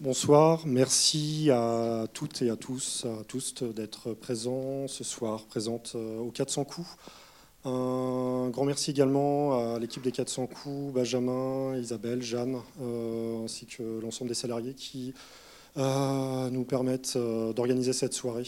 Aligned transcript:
Bonsoir, 0.00 0.66
merci 0.66 1.50
à 1.50 2.06
toutes 2.12 2.42
et 2.42 2.50
à 2.50 2.56
tous, 2.56 3.06
à 3.06 3.24
tous 3.24 3.54
d'être 3.62 4.12
présents 4.12 4.86
ce 4.88 5.04
soir, 5.04 5.44
présentes 5.46 5.92
euh, 5.94 6.18
aux 6.18 6.30
400 6.30 6.64
coups. 6.64 6.88
Un 7.64 8.50
grand 8.50 8.64
merci 8.66 8.90
également 8.90 9.74
à 9.74 9.78
l'équipe 9.78 10.02
des 10.02 10.12
400 10.12 10.48
coups, 10.48 10.92
Benjamin, 10.92 11.76
Isabelle, 11.76 12.20
Jeanne, 12.22 12.60
euh, 12.82 13.44
ainsi 13.44 13.64
que 13.64 14.00
l'ensemble 14.02 14.28
des 14.28 14.34
salariés 14.34 14.74
qui 14.74 15.14
nous 15.76 16.64
permettent 16.64 17.16
d'organiser 17.16 17.92
cette 17.92 18.14
soirée 18.14 18.46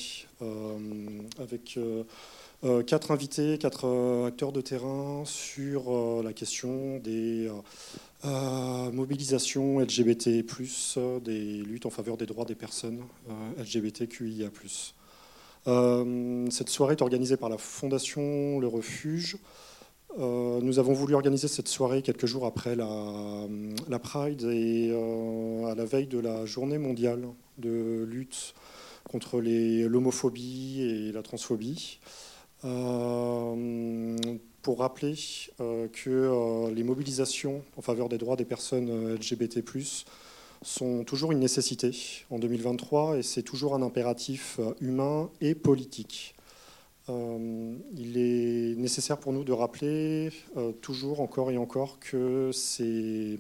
avec 1.39 1.79
quatre 2.87 3.11
invités, 3.11 3.59
quatre 3.59 4.25
acteurs 4.27 4.53
de 4.53 4.61
terrain 4.61 5.23
sur 5.25 6.23
la 6.23 6.33
question 6.33 6.99
des 6.99 7.51
euh, 8.25 8.91
mobilisation 8.91 9.79
LGBT+, 9.79 10.43
des 11.23 11.63
luttes 11.63 11.87
en 11.87 11.91
faveur 11.91 12.17
des 12.17 12.27
droits 12.27 12.45
des 12.45 12.55
personnes 12.55 13.03
euh, 13.29 13.63
LGBTQIA+. 13.63 14.49
Euh, 15.69 16.47
cette 16.51 16.69
soirée 16.71 16.95
est 16.95 17.03
organisée 17.03 17.37
par 17.37 17.49
la 17.49 17.59
Fondation 17.59 18.59
Le 18.59 18.67
Refuge. 18.67 19.37
Nous 20.19 20.79
avons 20.79 20.95
voulu 20.95 21.15
organiser 21.15 21.49
cette 21.49 21.69
soirée 21.69 22.03
quelques 22.03 22.27
jours 22.27 22.47
après 22.47 22.75
la, 22.75 23.47
la 23.89 23.99
Pride 23.99 24.45
et 24.45 24.91
à 25.71 25.75
la 25.75 25.85
veille 25.85 26.07
de 26.07 26.19
la 26.19 26.47
journée 26.47 26.79
mondiale 26.79 27.23
de 27.59 28.05
lutte 28.05 28.55
contre 29.05 29.41
l'homophobie 29.41 30.81
et 30.83 31.13
la 31.13 31.23
transphobie 31.23 31.99
pour 34.67 34.81
rappeler 34.81 35.15
euh, 35.61 35.87
que 35.87 36.11
euh, 36.11 36.75
les 36.75 36.83
mobilisations 36.83 37.63
en 37.77 37.83
faveur 37.83 38.09
des 38.09 38.19
droits 38.19 38.35
des 38.35 38.45
personnes 38.45 38.91
euh, 38.91 39.15
LGBT, 39.15 39.61
sont 40.61 41.05
toujours 41.05 41.31
une 41.31 41.39
nécessité 41.39 41.93
en 42.31 42.41
2023 42.41 43.19
et 43.19 43.23
c'est 43.23 43.45
toujours 43.45 43.77
un 43.77 43.83
impératif 43.83 44.59
humain 44.81 45.31
et 45.41 45.55
politique. 45.55 46.35
Il 47.09 48.17
est 48.17 48.75
nécessaire 48.77 49.19
pour 49.19 49.33
nous 49.33 49.45
de 49.45 49.53
rappeler 49.53 50.31
toujours, 50.81 51.21
encore 51.21 51.51
et 51.51 51.59
encore, 51.59 51.99
que 52.01 52.51
ces 52.53 53.39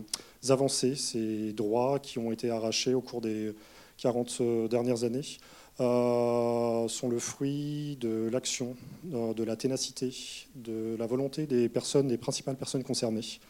avancées, 0.48 0.95
ces 0.95 1.53
droits 1.53 1.98
qui 1.98 2.19
ont 2.19 2.31
été 2.31 2.50
arrachés 2.50 2.95
au 2.95 3.00
cours 3.00 3.20
des 3.20 3.55
40 3.98 4.69
dernières 4.69 5.05
années, 5.05 5.39
euh, 5.78 6.89
sont 6.89 7.11
le 7.11 7.19
fruit 7.19 7.98
de 8.00 8.31
l'action, 8.33 8.77
euh, 9.12 9.34
de 9.34 9.45
la 9.45 9.56
ténacité, 9.56 10.11
de 10.55 10.97
la 10.98 11.06
volonté 11.06 11.47
des 11.47 11.69
personnes, 11.69 12.08
des 12.08 12.17
principales 12.17 12.56
personnes 12.56 12.83
concernées. 12.83 13.41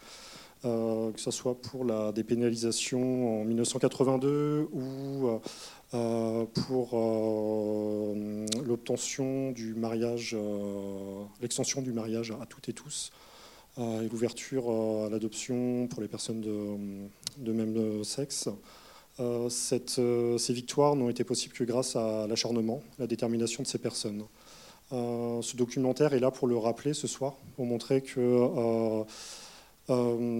Euh, 0.64 1.12
que 1.12 1.20
ce 1.20 1.30
soit 1.30 1.55
pour 1.55 1.84
la 1.84 2.11
dépénalisation 2.11 3.42
en 3.42 3.45
1982 3.45 4.69
ou 4.73 5.39
pour 6.55 6.91
l'obtention 8.77 9.53
du 9.53 9.75
mariage, 9.75 10.37
l'extension 11.41 11.83
du 11.83 11.93
mariage 11.93 12.33
à 12.41 12.47
toutes 12.47 12.69
et 12.69 12.73
tous, 12.73 13.11
et 13.79 14.09
l'ouverture 14.11 14.71
à 14.71 15.09
l'adoption 15.09 15.87
pour 15.89 16.03
les 16.03 16.09
personnes 16.09 16.41
de 16.41 17.53
même 17.53 18.05
sexe. 18.05 18.49
Euh, 19.19 19.49
euh, 19.99 20.39
ces 20.39 20.53
victoires 20.53 20.95
n'ont 20.95 21.09
été 21.09 21.25
possibles 21.25 21.55
que 21.55 21.65
grâce 21.65 21.97
à 21.97 22.27
l'acharnement, 22.27 22.83
la 22.99 23.07
détermination 23.07 23.63
de 23.63 23.69
ces 23.69 23.79
personnes. 23.79 24.25
Euh, 24.93 25.43
ce 25.43 25.57
documentaire 25.57 26.13
est 26.13 26.21
là 26.21 26.31
pour 26.31 26.47
le 26.47 26.57
rappeler 26.57 26.95
ce 26.95 27.07
soir, 27.07 27.35
pour 27.57 27.67
montrer 27.67 28.03
que 28.03 29.05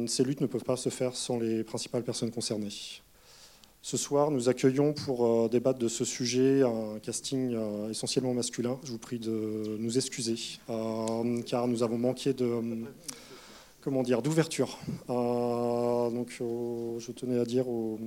ces 0.07 0.25
luttes 0.25 0.41
ne 0.41 0.47
peuvent 0.47 0.65
pas 0.65 0.77
se 0.77 0.89
faire 0.89 1.17
sans 1.17 1.39
les 1.39 1.65
principales 1.65 2.03
personnes 2.03 2.31
concernées. 2.31 2.69
Ce 3.87 3.97
soir, 3.97 4.33
nous 4.33 4.49
accueillons 4.49 4.95
pour 4.95 5.49
débattre 5.49 5.79
de 5.79 5.87
ce 5.87 6.05
sujet 6.05 6.63
un 6.63 6.99
casting 6.99 7.57
essentiellement 7.89 8.35
masculin. 8.35 8.81
Je 8.83 8.91
vous 8.91 8.99
prie 8.99 9.21
de 9.21 9.77
nous 9.79 9.97
excuser, 9.97 10.35
car 11.47 11.69
nous 11.69 11.85
avons 11.85 11.97
manqué 11.97 12.33
de 12.33 12.49
comment 13.83 14.03
dire, 14.03 14.23
d'ouverture. 14.23 14.81
Euh, 15.09 16.11
donc, 16.11 16.31
je 16.41 17.13
tenais 17.13 17.39
à 17.39 17.45
dire 17.45 17.69
aux, 17.69 18.01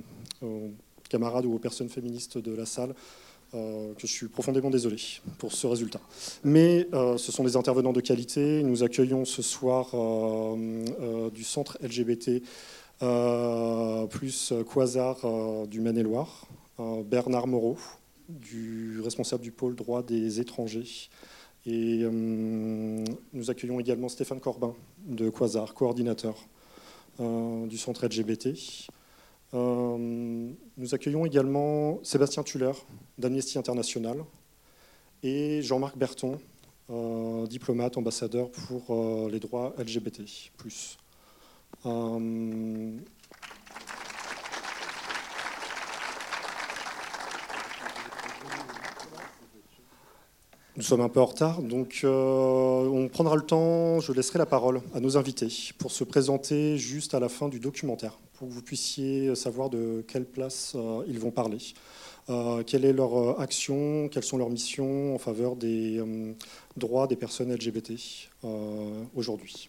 camarades 1.08 1.46
ou 1.46 1.54
aux 1.54 1.58
personnes 1.58 1.88
féministes 1.88 2.36
de 2.36 2.54
la 2.54 2.66
salle 2.66 2.94
euh, 3.54 3.94
que 3.94 4.06
je 4.06 4.12
suis 4.12 4.28
profondément 4.28 4.68
désolé 4.68 4.98
pour 5.38 5.54
ce 5.54 5.66
résultat. 5.66 6.00
Mais 6.44 6.86
euh, 6.92 7.16
ce 7.16 7.32
sont 7.32 7.42
des 7.42 7.56
intervenants 7.56 7.94
de 7.94 8.02
qualité. 8.02 8.62
Nous 8.62 8.82
accueillons 8.82 9.24
ce 9.24 9.40
soir 9.40 9.86
du 11.32 11.42
centre 11.42 11.78
LGBT 11.80 12.42
plus 13.00 14.52
Quasar 14.72 15.16
du 15.66 15.80
Maine-et-Loire, 15.80 16.46
Bernard 16.78 17.46
Moreau, 17.46 17.76
du 18.28 19.00
responsable 19.00 19.42
du 19.42 19.50
pôle 19.52 19.74
droit 19.74 20.02
des 20.02 20.40
étrangers 20.40 21.08
et 21.66 22.00
euh, 22.02 22.10
nous 23.32 23.50
accueillons 23.50 23.80
également 23.80 24.08
Stéphane 24.08 24.40
Corbin 24.40 24.74
de 25.04 25.28
Quasar, 25.28 25.74
coordinateur 25.74 26.34
euh, 27.20 27.66
du 27.66 27.76
centre 27.76 28.06
LGBT. 28.06 28.48
Euh, 29.52 30.50
nous 30.76 30.94
accueillons 30.94 31.26
également 31.26 32.02
Sébastien 32.02 32.42
Tuller 32.42 32.72
d'Amnesty 33.18 33.58
International 33.58 34.24
et 35.22 35.60
Jean-Marc 35.62 35.98
Berton, 35.98 36.38
diplomate, 37.48 37.96
ambassadeur 37.98 38.50
pour 38.50 39.28
les 39.30 39.38
droits 39.38 39.74
LGBT. 39.78 40.22
Nous 50.80 50.86
sommes 50.86 51.00
un 51.02 51.08
peu 51.10 51.20
en 51.20 51.26
retard, 51.26 51.60
donc 51.62 52.00
euh, 52.04 52.88
on 52.88 53.08
prendra 53.08 53.36
le 53.36 53.42
temps, 53.42 54.00
je 54.00 54.12
laisserai 54.12 54.38
la 54.38 54.46
parole 54.46 54.80
à 54.94 55.00
nos 55.00 55.18
invités 55.18 55.48
pour 55.76 55.90
se 55.90 56.04
présenter 56.04 56.78
juste 56.78 57.12
à 57.12 57.20
la 57.20 57.28
fin 57.28 57.48
du 57.48 57.60
documentaire, 57.60 58.18
pour 58.32 58.48
que 58.48 58.52
vous 58.54 58.62
puissiez 58.62 59.34
savoir 59.34 59.68
de 59.68 60.02
quelle 60.08 60.24
place 60.24 60.72
euh, 60.76 61.04
ils 61.06 61.18
vont 61.18 61.30
parler, 61.30 61.58
euh, 62.30 62.62
quelle 62.62 62.86
est 62.86 62.94
leur 62.94 63.38
action, 63.40 64.08
quelles 64.08 64.24
sont 64.24 64.38
leurs 64.38 64.48
missions 64.48 65.14
en 65.14 65.18
faveur 65.18 65.54
des 65.54 66.02
droits 66.78 67.06
des 67.06 67.16
personnes 67.16 67.52
LGBT 67.52 67.92
aujourd'hui 69.14 69.68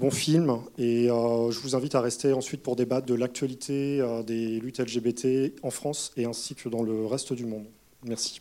bon 0.00 0.10
film. 0.10 0.58
Et 0.78 1.10
euh, 1.10 1.50
je 1.50 1.60
vous 1.60 1.76
invite 1.76 1.94
à 1.94 2.00
rester 2.00 2.32
ensuite 2.32 2.62
pour 2.62 2.74
débattre 2.74 3.06
de 3.06 3.14
l'actualité 3.14 4.00
euh, 4.00 4.22
des 4.22 4.58
luttes 4.58 4.80
LGBT 4.80 5.54
en 5.62 5.70
France 5.70 6.12
et 6.16 6.24
ainsi 6.24 6.54
que 6.54 6.68
dans 6.68 6.82
le 6.82 7.06
reste 7.06 7.32
du 7.32 7.44
monde. 7.44 7.66
Merci. 8.04 8.40